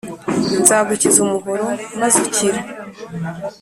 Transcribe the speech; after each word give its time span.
Nzagukiza 0.61 1.17
umuhoro 1.25 1.65
maze 1.99 2.17
ukire 2.25 2.59